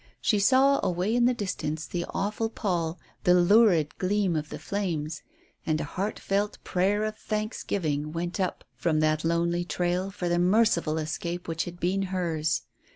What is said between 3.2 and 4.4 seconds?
the lurid gleam